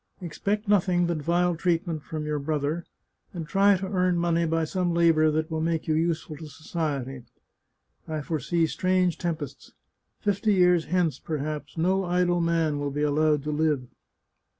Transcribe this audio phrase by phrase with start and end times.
[0.19, 2.85] Expect nothing but vile treatment from your brother,
[3.35, 7.21] and try to earn money by some labour that will make you useful to society.
[8.07, 9.73] I fore see strange tempests;
[10.19, 13.89] fifty years hence, perhaps, no idle man will be allowed to live.